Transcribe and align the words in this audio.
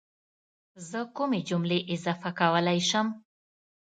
زه 0.89 0.99
کومې 1.15 1.39
جملې 1.49 1.79
اضافه 1.93 2.29
کولی 2.39 2.79
شم 2.89 3.07